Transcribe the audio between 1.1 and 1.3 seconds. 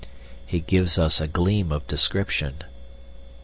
a